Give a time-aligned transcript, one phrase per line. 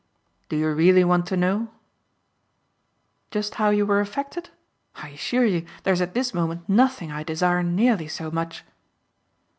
[0.49, 1.67] "Do you really want to know?"
[3.29, 4.49] "Just how you were affected?
[4.95, 8.63] I assure you there's at this moment nothing I desire nearly so much."